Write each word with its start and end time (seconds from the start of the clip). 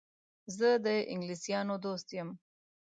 زه 0.57 0.69
د 0.85 0.87
انګلیسیانو 1.13 1.75
دوست 1.85 2.07
یم. 2.17 2.29